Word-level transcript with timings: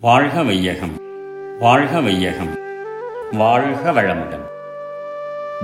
வாழ்க 0.00 0.42
வையகம் 0.42 1.00
வாழ்க 1.58 2.00
வையகம் 2.00 2.58
வாழ்க 3.32 3.92
வளமுடன். 3.92 4.44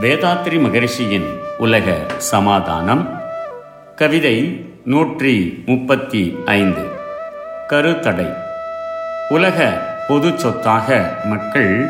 வேதாத்ரி 0.02 0.60
மகரிஷியின் 0.60 1.26
உலக 1.58 2.00
சமாதானம் 2.16 3.20
கவிதை 3.96 4.66
நூற்றி 4.84 5.62
முப்பத்தி 5.66 6.36
ஐந்து. 6.44 6.82
கருத்தடை. 7.68 8.36
உலக 9.28 9.86
பொது 10.08 10.38
சொத்தாக 10.38 11.16
மக்கள் 11.24 11.86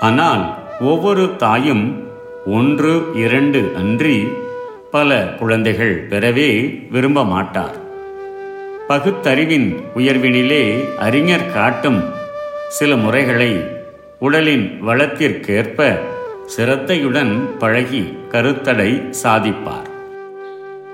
ஆனால் 0.00 0.54
ஒவ்வொரு 0.80 1.36
தாயும் 1.36 2.08
ஒன்று 2.46 3.10
இரண்டு 3.14 3.72
அன்றி 3.76 4.28
பல 4.90 5.24
குழந்தைகள் 5.38 6.08
பெறவே 6.08 6.82
விரும்ப 6.90 7.24
மாட்டார். 7.24 7.82
பகுத்தறிவின் 8.88 9.84
உயர்வினிலே 9.96 10.96
அறிஞர் 10.98 11.52
காட்டும் 11.52 12.04
சில 12.68 12.96
முறைகளை 12.96 13.64
உடலின் 14.18 14.78
வளத்திற்கேற்ப 14.86 15.98
சிரத்தையுடன் 16.46 17.58
பழகி 17.58 18.18
கருத்தடை 18.32 19.10
சாதிப்பார். 19.22 19.88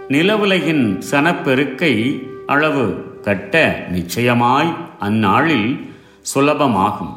நிலவுலகின் 0.08 1.02
சனப்பெருக்கை 1.10 2.24
அளவு 2.46 2.86
கட்ட 3.22 3.84
நிச்சயமாய் 3.90 4.76
அந்நாளில் 5.00 5.90
சுலபமாகும். 6.34 7.14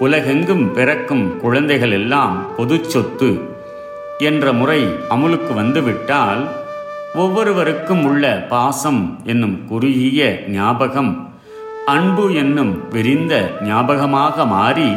உலகெங்கும் 0.00 0.72
பிறக்கும் 0.72 1.38
குழந்தைகள் 1.38 1.90
எல்லாம் 1.90 2.56
பொது 2.56 2.84
சொத்து 2.84 3.40
என்ற 4.18 4.52
முறை 4.52 4.86
அமுலுக்கு 5.10 5.54
வந்துவிட்டால் 5.54 6.59
ஒவ்வொருவருக்கும் 7.14 8.04
உள்ள 8.04 8.46
பாசம் 8.48 9.20
என்னும் 9.24 9.66
குறுகிய 9.66 10.44
ஞாபகம் 10.48 11.32
அன்பு 11.86 12.34
என்னும் 12.34 12.88
விரிந்த 12.90 13.52
ஞாபகமாக 13.62 14.46
மாறி 14.46 14.92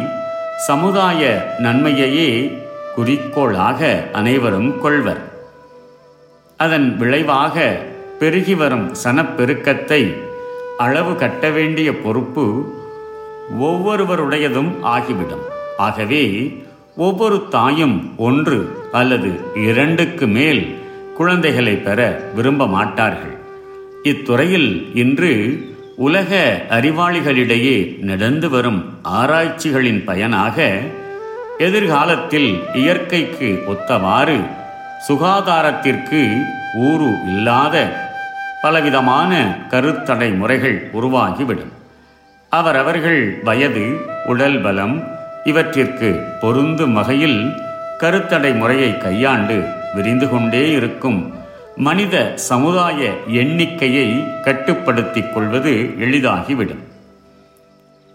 சமுதாய 0.68 1.52
நன்மையையே 1.60 2.58
குறிக்கோளாக 2.96 4.10
அனைவரும் 4.12 4.82
கொள்வர். 4.82 5.22
அதன் 6.58 6.98
விளைவாக 6.98 7.80
பெருகி 8.20 8.56
வரும் 8.56 8.92
சனப்பெருக்கத்தை 9.04 10.16
அளவு 10.78 11.16
கட்ட 11.16 11.50
வேண்டிய 11.50 11.98
பொறுப்பு 11.98 12.76
ஒவ்வொருவருடையதும் 13.60 14.82
ஆகிவிடும். 14.82 15.46
ஆகவே 15.78 16.58
ஒவ்வொரு 16.98 17.44
தாயும் 17.50 18.14
ஒன்று 18.18 18.78
அல்லது 18.92 19.40
இரண்டுக்கு 19.56 20.28
மேல் 20.28 20.82
குழந்தைகளை 21.18 21.76
பெற 21.76 22.20
விரும்ப 22.36 22.68
மாட்டார்கள் 22.68 23.38
இத்துறையில் 24.04 24.96
இன்று 24.96 25.34
உலக 25.96 26.62
அறிவாளிகளிடையே 26.70 28.00
நடந்து 28.00 28.50
வரும் 28.50 28.98
ஆராய்ச்சிகளின் 29.04 30.04
பயனாக 30.04 30.80
எதிர்காலத்தில் 31.58 32.64
இயற்கைக்கு 32.74 33.64
ஒத்தவாறு 33.68 34.40
சுகாதாரத்திற்கு 35.08 36.42
ஊறு 36.76 37.10
இல்லாத 37.26 37.76
பலவிதமான 38.62 39.58
கருத்தடை 39.70 40.38
முறைகள் 40.38 40.90
உருவாகிவிடும். 40.94 41.74
அவரவர்கள் 42.50 43.40
வயது 43.44 43.86
உடல் 44.26 44.62
பலம் 44.62 45.04
இவற்றிற்கு 45.44 46.24
பொருந்தும் 46.42 46.94
வகையில் 46.94 47.54
கருத்தடை 48.00 48.58
முறையை 48.58 48.98
கையாண்டு 48.98 49.68
விரிந்து 49.94 50.30
கொண்டே 50.30 50.72
இருக்கும். 50.72 51.34
மனித 51.76 52.32
சமுதாய 52.36 53.14
எண்ணிக்கையை 53.28 54.42
கட்டுப்படுத்திக் 54.42 55.34
கொள்வது 55.34 55.94
எளிதாகிவிடும். 56.00 56.84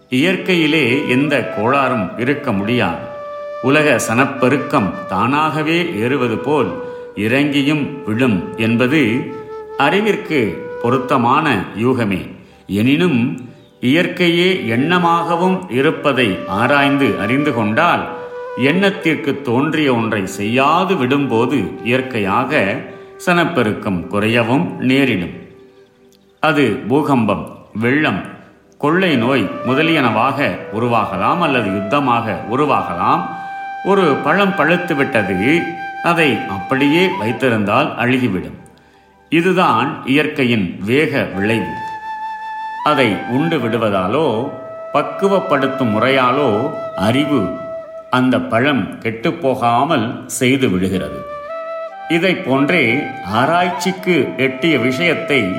இயற்கையிலே 0.09 1.09
எந்த 1.09 1.53
கோளாறும் 1.57 2.19
இருக்க 2.19 2.51
முடியாது. 2.51 3.05
உலக 3.61 3.99
சனப்பெருக்கம் 4.07 5.05
தானாகவே 5.07 5.95
ஏறுவது 5.95 6.37
போல் 6.37 6.83
இறங்கியும் 7.15 8.03
விழும் 8.05 8.53
என்பது 8.57 9.31
அறிவிற்கு 9.77 10.67
பொருத்தமான 10.81 11.63
யூகமே. 11.81 12.29
எனினும் 12.67 13.49
இயற்கையே 13.81 14.49
எண்ணமாகவும் 14.67 15.71
இருப்பதை 15.71 16.37
ஆராய்ந்து 16.47 17.19
அறிந்து 17.19 17.53
கொண்டால் 17.53 18.18
எண்ணத்திற்கு 18.67 19.41
தோன்றிய 19.41 19.93
ஒன்றை 19.93 20.25
செய்யாது 20.25 20.95
விடும்போது 20.95 21.57
இயற்கையாக 21.83 22.75
சனப்பெருக்கம் 23.25 23.99
குறையவும் 24.07 24.65
நேரிடும். 24.77 25.35
அது 26.39 26.63
பூகம்பம் 26.87 27.43
வெள்ளம் 27.73 28.21
கொள்ளை 28.77 29.15
நோய் 29.15 29.43
முதலியனவாக 29.67 30.57
உருவாகலாம் 30.73 31.39
அல்லது 31.39 31.69
யுத்தமாக 31.69 32.35
உருவாகலாம். 32.51 33.21
ஒரு 33.85 34.15
பழம் 34.23 34.55
பழுத்து 34.55 34.95
விட்டது 34.95 35.61
அதை 36.03 36.37
அப்படியே 36.49 37.07
வைத்திருந்தால் 37.19 37.89
அழுகிவிடும். 37.97 38.59
இதுதான் 39.29 39.89
இயற்கையின் 40.05 40.67
வேக 40.85 41.23
விளைவு. 41.35 41.71
அதை 42.83 43.09
உண்டு 43.29 43.57
விடுவதாலோ 43.57 44.27
பக்குவப்படுத்தும் 44.93 45.93
முறையாலோ 45.95 46.71
அறிவு 46.97 47.67
அந்த 48.09 48.39
பழம் 48.39 48.99
கெட்டுப்போகாமல் 48.99 50.25
செய்து 50.25 50.69
விடுகிறது. 50.69 51.19
இதை 52.09 52.35
போன்றே 52.35 52.99
ஆராய்ச்சிக்கு 53.33 54.27
எட்டிய 54.37 54.77
விஷயத்தை 54.77 55.53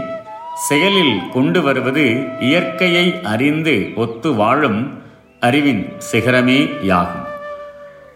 செயலில் 0.69 1.31
கொண்டு 1.33 1.63
வருவது 1.63 2.27
இயற்கையை 2.41 3.21
அறிந்து 3.23 3.91
ஒத்து 3.97 4.35
வாழும் 4.35 5.01
அறிவின் 5.41 5.93
சிகரமே 6.13 6.85
யாகும். 6.85 7.27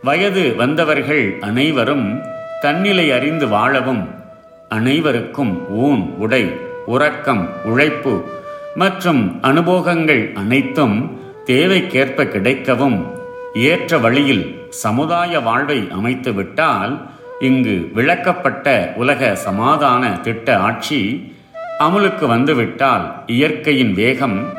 வயது 0.03 0.57
வந்தவர்கள் 0.57 1.39
அனைவரும் 1.41 2.23
தன்னிலை 2.61 3.13
அறிந்து 3.13 3.49
வாழவும் 3.49 4.05
அனைவருக்கும் 4.69 5.69
ஊன் 5.71 6.15
உடை 6.19 6.45
உறக்கம் 6.87 7.49
உழைப்பு 7.65 8.25
மற்றும் 8.75 9.41
அனுபோகங்கள் 9.43 10.33
அனைத்தும் 10.33 10.97
தேவைக்கேற்ப 11.47 12.25
கிடைக்கவும் 12.25 13.23
ஏற்ற 13.55 13.99
வழியில் 13.99 14.67
சமுதாய 14.71 15.41
வாழ்வை 15.41 15.79
அமைத்துவிட்டால் 15.79 17.09
இங்கு 17.41 17.91
விளக்கப்பட்ட 17.95 18.93
உலக 18.95 19.35
சமாதான 19.35 20.21
திட்ட 20.21 20.59
ஆட்சி 20.59 21.33
அமுலுக்கு 21.79 22.27
வந்துவிட்டால் 22.27 23.23
இயற்கையின் 23.27 23.93
வேகம் 23.93 24.53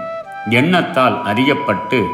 எண்ணத்தால் 0.50 1.22
அறியப்பட்டு 1.26 2.06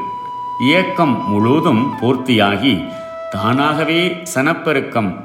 இயக்கம் 0.60 1.30
முழுவதும் 1.30 1.94
பூர்த்தியாகி 2.02 2.86
தானாகவே 3.30 4.18
சனப்பெருக்கம் 4.36 5.16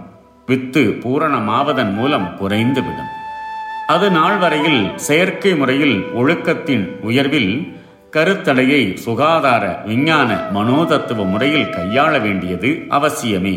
வித்து 0.46 0.98
பூரணமாவதன் 1.00 1.92
மூலம் 1.92 2.36
குறைந்துவிடும். 2.40 3.12
அது 3.86 4.10
நாள் 4.10 4.38
வரையில் 4.38 4.98
செயற்கை 4.98 5.56
முறையில் 5.56 6.06
ஒழுக்கத்தின் 6.16 7.00
உயர்வில் 7.00 7.76
கருத்தடையை 8.12 8.94
சுகாதார 8.94 9.64
விஞ்ஞான 9.86 10.30
மனோதத்துவ 10.54 11.24
முறையில் 11.24 11.70
கையாள 11.70 12.20
வேண்டியது 12.20 12.68
அவசியமே. 12.90 13.54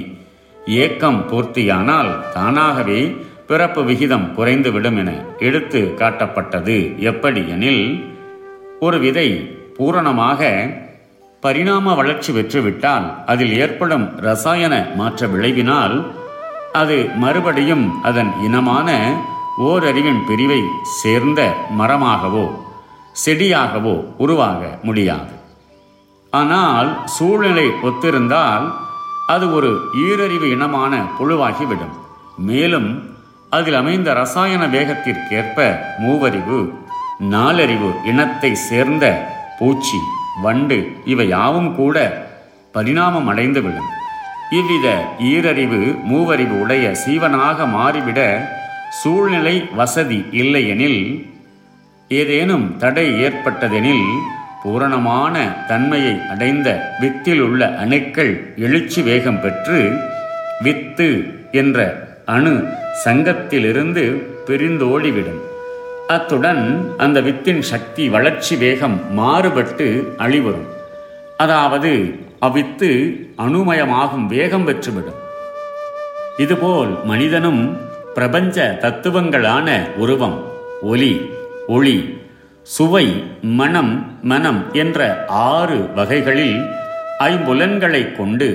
ஏக்கம் 0.66 1.20
பூர்த்தியானால் 1.32 2.12
தானாகவே 2.34 3.16
பிறப்பு 3.48 3.84
விகிதம் 3.84 4.28
குறைந்துவிடும் 4.38 4.98
என 4.98 5.12
எடுத்து 5.40 5.94
காட்டப்பட்டது. 5.96 6.98
எப்படி 6.98 7.44
எனில் 7.50 7.84
ஒரு 8.80 9.00
விதை 9.00 9.30
பூரணமாக 9.78 10.42
பரிணாம 11.40 11.94
வளர்ச்சி 11.96 12.34
பெற்றுவிட்டால் 12.34 13.26
அதில் 13.26 13.54
ஏற்படும் 13.60 14.16
ரசாயன 14.18 14.88
மாற்ற 14.96 15.28
விளைவினால் 15.28 16.06
அது 16.72 16.98
மறுபடியும் 17.16 18.02
அதன் 18.02 18.32
இனமான 18.44 18.90
ஓரறிவின் 19.60 20.22
பிரிவை 20.28 20.62
சேர்ந்த 21.02 21.54
மரமாகவோ 21.78 22.68
செடியாகவோ 23.26 23.96
உருவாக 24.18 24.80
முடியாது. 24.82 25.34
ஆனால் 26.34 26.90
சூழ்நிலை 27.06 27.68
ஒத்திருந்தால் 27.84 28.66
அது 29.28 29.46
ஒரு 29.54 29.72
ஈரறிவு 30.06 30.48
இனமான 30.52 30.94
புழுவாகிவிடும். 31.18 31.96
மேலும் 32.50 32.90
அதில் 33.50 33.74
அமைந்த 33.74 34.14
ரசாயன 34.14 34.64
வேகத்திற்கேற்ப 34.68 35.58
மூவறிவு 36.04 36.60
நாலறிவு 37.34 37.90
இனத்தை 38.06 38.52
சேர்ந்த 38.56 39.06
பூச்சி 39.60 40.00
வண்டு 40.42 40.78
இவை 41.06 41.28
யாவும் 41.28 41.72
கூட 41.76 41.98
பரிணாமம் 42.72 43.30
அடைந்துவிடும். 43.32 43.90
இவ்வித 44.58 44.88
ஈரறிவு 45.32 45.82
மூவறிவு 46.12 46.56
உடைய 46.62 46.86
சீவனாக 47.04 47.66
மாறிவிட 47.66 48.20
சூழ்நிலை 49.02 49.56
வசதி 49.76 50.20
இல்லையெனில் 50.32 51.02
ஏதேனும் 52.10 52.78
தடை 52.78 53.24
ஏற்பட்டதெனில் 53.24 54.06
பூரணமான 54.64 55.66
தன்மையை 55.68 56.20
அடைந்த 56.30 56.70
வித்தில் 57.00 57.42
உள்ள 57.42 57.76
அணுக்கள் 57.76 58.54
எழுச்சி 58.58 59.02
வேகம் 59.02 59.42
பெற்று 59.42 59.92
வித்து 60.60 61.24
என்ற 61.52 62.08
அணு 62.26 62.68
சங்கத்திலிருந்து 63.06 64.04
பிரிந்தோடிவிடும். 64.46 65.42
அத்துடன் 66.08 66.64
அந்த 66.98 67.22
வித்தின் 67.22 67.60
சக்தி 67.60 68.10
வளர்ச்சி 68.10 68.56
வேகம் 68.56 69.14
மாறுபட்டு 69.14 70.14
அழிவரும். 70.18 70.70
அதாவது 71.38 72.20
அவ்வித்து 72.40 73.16
அணுமயமாகும் 73.38 74.28
வேகம் 74.28 74.68
பெற்றுவிடும். 74.68 75.20
இதுபோல் 76.38 77.04
மனிதனும் 77.04 77.78
பிரபஞ்ச 78.14 78.78
தத்துவங்களான 78.82 79.96
உருவம் 79.96 80.44
ஒலி 80.82 81.30
ஒளி 81.76 81.98
சுவை 82.64 83.24
மனம் 83.42 83.94
மனம் 84.22 84.60
என்ற 84.74 85.26
ஆறு 85.28 85.90
வகைகளில் 85.96 86.58
ஐம்புலன்களை 87.20 88.02
கொண்டு 88.18 88.48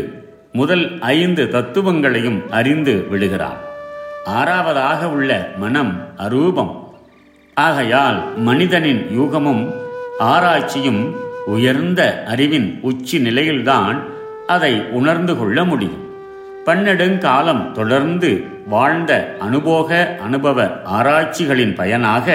முதல் 0.52 0.98
ஐந்து 1.00 1.48
தத்துவங்களையும் 1.48 2.50
அறிந்து 2.50 3.06
விடுகிறான் 3.10 3.60
ஆறாவதாக 4.26 5.04
உள்ள 5.04 5.30
மனம் 5.56 5.92
அரூபம். 6.16 6.72
ஆகையால் 7.54 8.38
மனிதனின் 8.38 9.02
யூகமும் 9.10 9.64
ஆராய்ச்சியும் 10.18 11.02
உயர்ந்த 11.46 12.24
அறிவின் 12.26 12.78
உச்சி 12.82 13.18
நிலையில்தான் 13.18 13.98
அதை 14.46 14.72
உணர்ந்து 14.90 15.38
கொள்ள 15.38 15.64
முடியும். 15.64 16.02
பன்னெடுங்காலம் 16.66 17.72
தொடர்ந்து 17.72 18.30
வாழ்ந்த 18.68 19.36
அனுபோக 19.40 20.16
அனுபவ 20.22 20.66
ஆராய்ச்சிகளின் 20.98 21.74
பயனாக 21.74 22.28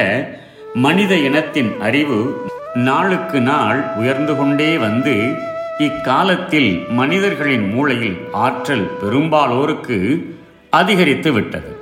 மனித 0.74 1.16
இனத்தின் 1.16 1.80
அறிவு 1.80 2.48
நாளுக்கு 2.74 3.42
நாள் 3.42 3.94
உயர்ந்து 3.96 4.36
கொண்டே 4.36 4.78
வந்து 4.78 5.34
இக்காலத்தில் 5.78 6.86
மனிதர்களின் 6.90 7.74
மூளையில் 7.74 8.18
ஆற்றல் 8.32 8.92
பெரும்பாலோருக்கு 9.04 10.26
அதிகரித்து 10.70 11.32
விட்டது. 11.32 11.78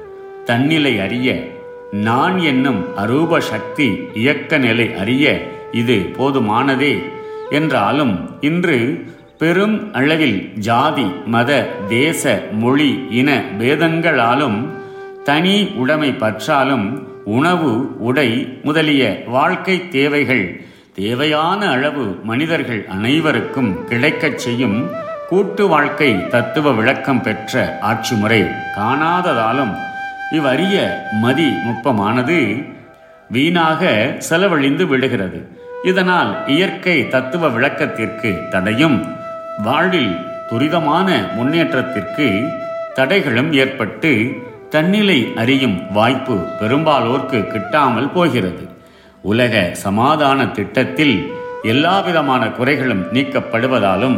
தன்னிலை 0.45 1.00
அறிய 1.00 1.48
நான் 1.92 2.38
என்னும் 2.38 2.86
அரூப 2.98 3.38
சக்தி 3.38 4.00
இயக்க 4.13 4.57
நிலை 4.57 4.95
அறிய 4.95 5.42
இது 5.72 6.10
போதுமானதே 6.18 7.04
என்றாலும் 7.50 8.38
இன்று 8.42 9.07
பெரும் 9.38 9.94
அளவில் 9.94 10.54
ஜாதி 10.54 11.12
மத 11.25 11.69
தேச 11.89 12.48
மொழி 12.51 13.07
இன 13.10 13.44
பேதங்களாலும் 13.60 14.68
தனி 15.24 15.68
உடைமை 15.75 16.12
பற்றாலும் 16.12 17.07
உணவு 17.35 17.71
உடை 18.00 18.29
முதலிய 18.63 19.03
வாழ்க்கை 19.27 19.75
தேவைகள் 19.89 20.45
தேவையான 20.95 21.69
அளவு 21.69 22.06
மனிதர்கள் 22.24 22.85
அனைவருக்கும் 22.89 23.71
கிடைக்கச் 23.85 24.38
செய்யும் 24.38 24.77
கூட்டு 25.29 25.63
வாழ்க்கை 25.68 26.27
தத்துவ 26.27 26.71
விளக்கம் 26.71 27.21
பெற்ற 27.21 27.77
ஆட்சி 27.81 28.15
முறை 28.15 28.41
காணாததாலும் 28.77 29.74
இவ்வறிய 30.31 30.75
மதி 31.24 31.47
நுட்பமானது 31.65 32.39
வீணாக 33.31 33.91
செலவழிந்து 34.19 34.88
விடுகிறது. 34.88 35.39
இதனால் 35.83 36.31
இயற்கை 36.47 36.97
தத்துவ 37.07 37.50
விளக்கத்திற்கு 37.50 38.31
தடையும் 38.50 38.97
வாழ்வில் 39.63 40.13
துரிதமான 40.50 41.33
முன்னேற்றத்திற்கு 41.35 42.27
தடைகளும் 42.95 43.51
ஏற்பட்டு 43.53 44.12
தன்னிலை 44.74 45.19
அறியும் 45.36 45.75
வாய்ப்பு 45.92 46.36
பெரும்பாலோர்க்கு 46.60 47.40
கிட்டாமல் 47.52 48.10
போகிறது. 48.14 48.64
உலக 49.22 49.54
சமாதான 49.74 50.48
திட்டத்தில் 50.48 51.16
எல்லாவிதமான 51.64 52.44
குறைகளும் 52.48 53.04
நீக்கப்படுவதாலும் 53.14 54.18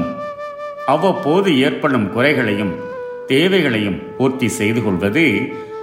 அவ்வப்போது 0.85 1.49
ஏற்படும் 1.59 2.07
குறைகளையும் 2.11 2.73
தேவைகளையும் 3.27 3.99
பூர்த்தி 4.17 4.47
செய்து 4.47 4.83
கொள்வது 4.83 5.25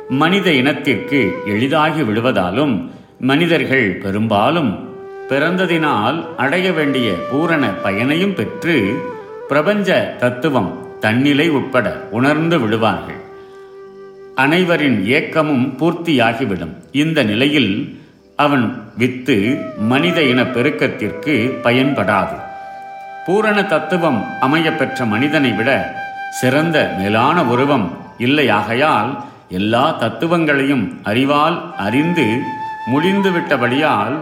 மனித 0.09 0.51
இனத்திற்கு 0.51 1.21
எளிதாகி 1.47 2.03
விடுவதாலும் 2.03 2.75
மனிதர்கள் 3.21 3.87
பெரும்பாலும் 4.05 4.73
பிறந்ததினால் 5.29 6.19
அடைய 6.37 6.73
வேண்டிய 6.73 7.11
பூரண 7.31 7.65
பயனையும் 7.85 8.35
பெற்று 8.35 8.77
பிரபஞ்ச 9.49 10.17
தத்துவம் 10.19 10.71
தன்னிலை 11.01 11.49
உட்பட 11.49 11.87
உணர்ந்து 12.11 12.59
விடுவார்கள். 12.59 13.16
அனைவரின் 14.37 15.05
ஏக்கமும் 15.07 15.67
பூர்த்தியாகிவிடும். 15.79 16.75
இந்த 16.93 17.23
நிலையில் 17.23 17.73
அவன் 18.37 18.67
வித்து 18.99 19.37
மனித 19.79 20.23
இன 20.23 20.41
பெருக்கத்திற்கு 20.45 21.35
பயன்படாது. 21.63 22.37
பூரண 23.27 23.63
தத்துவம் 23.63 24.21
அமையப்பெற்ற 24.41 25.07
மனிதனை 25.07 25.53
விட 25.53 25.71
சிறந்த 26.41 26.77
மேலான 26.99 27.45
உருவம் 27.45 27.87
இல்லையாகையால் 28.19 29.11
எல்லா 29.49 29.85
தத்துவங்களையும் 29.99 31.01
அறிவால் 31.03 31.75
அறிந்து 31.77 32.27
முடிந்துவிட்டபடியால் 32.93 34.17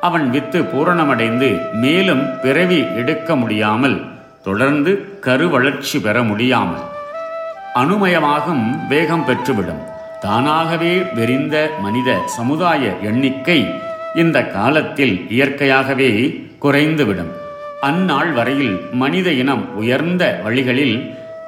அவன் 0.00 0.30
வித்து 0.30 0.60
பூரணமடைந்து 0.62 1.48
மேலும் 1.72 2.24
பிறவி 2.42 2.80
எடுக்க 2.96 3.36
முடியாமல் 3.36 3.98
தொடர்ந்து 4.44 4.92
கருவளர்ச்சி 5.20 6.00
பெற 6.00 6.22
முடியாமல் 6.22 6.84
அணுமயமாகும் 7.80 8.64
வேகம் 8.88 9.24
பெற்றுவிடும் 9.26 9.82
தானாகவே 10.20 10.94
வெறிந்த 11.14 11.56
மனித 11.80 12.10
சமுதாய 12.36 12.92
எண்ணிக்கை 13.02 13.60
இந்த 14.14 14.38
காலத்தில் 14.48 15.14
இயற்கையாகவே 15.28 16.10
குறைந்துவிடும் 16.58 17.32
அந்நாள் 17.80 18.32
வரையில் 18.32 18.74
மனித 18.94 19.28
இனம் 19.32 19.64
உயர்ந்த 19.76 20.24
வழிகளில் 20.44 20.96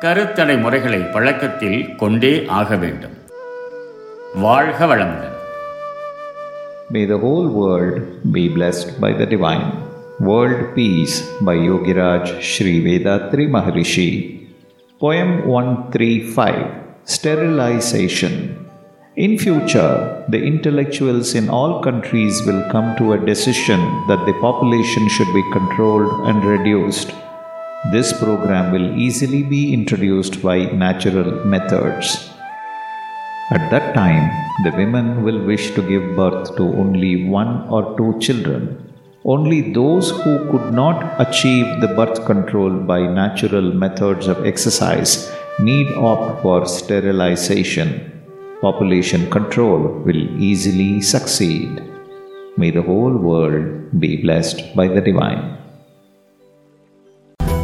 கருத்தடை 0.01 0.57
முறைகளை 0.61 1.01
பழக்கத்தில் 1.13 1.97
கொண்டே 1.97 2.33
ஆக 2.53 2.77
வேண்டும் 2.77 3.17
வாழ்க 4.41 4.87
வளமுடன் 4.87 5.31
May 6.91 7.05
the 7.07 7.19
whole 7.19 7.47
world 7.51 7.95
be 8.33 8.43
blessed 8.49 9.01
by 9.01 9.11
the 9.13 9.27
divine. 9.27 9.65
World 10.21 10.75
Peace 10.75 11.15
by 11.41 11.57
Yogiraj 11.69 12.27
Sri 12.43 12.75
Vedatri 12.85 13.45
Maharishi. 13.49 14.09
Poem 15.05 15.47
135 15.47 16.61
Sterilization. 17.15 18.35
In 19.17 19.33
future, 19.37 20.25
the 20.31 20.41
intellectuals 20.43 21.35
in 21.35 21.51
all 21.51 21.83
countries 21.83 22.37
will 22.47 22.63
come 22.71 22.97
to 22.97 23.13
a 23.13 23.23
decision 23.31 23.81
that 24.09 24.25
the 24.25 24.37
population 24.41 25.07
should 25.11 25.31
be 25.35 25.51
controlled 25.53 26.11
and 26.29 26.43
reduced. 26.43 27.13
This 27.93 28.15
program 28.19 28.73
will 28.73 28.99
easily 28.99 29.43
be 29.43 29.75
introduced 29.75 30.41
by 30.41 30.59
natural 30.85 31.45
methods. 31.45 32.31
At 33.51 33.71
that 33.73 33.95
time, 34.01 34.27
the 34.65 34.75
women 34.75 35.23
will 35.23 35.45
wish 35.53 35.75
to 35.75 35.89
give 35.93 36.17
birth 36.17 36.57
to 36.57 36.63
only 36.63 37.29
one 37.29 37.69
or 37.69 37.95
two 37.99 38.19
children. 38.21 38.94
Only 39.26 39.74
those 39.74 40.12
who 40.12 40.34
could 40.50 40.74
not 40.74 41.20
achieve 41.20 41.82
the 41.82 41.90
birth 41.90 42.26
control 42.26 42.72
by 42.92 43.02
natural 43.22 43.74
methods 43.74 44.28
of 44.28 44.46
exercise 44.46 45.12
need 45.60 45.88
opt 45.94 46.42
for 46.42 46.66
sterilization. 46.66 47.90
Population 48.62 49.30
control 49.30 49.82
will 50.06 50.42
easily 50.50 51.02
succeed. 51.02 51.84
May 52.58 52.72
the 52.72 52.82
whole 52.82 53.16
world 53.30 54.00
be 54.00 54.22
blessed 54.22 54.76
by 54.76 54.88
the 54.88 55.02
divine. 55.02 55.44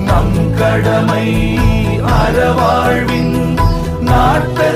நம் 0.07 0.37
கடமை 0.59 1.27
அறவாழ்வின் 2.19 3.35
நாட்டு 4.09 4.69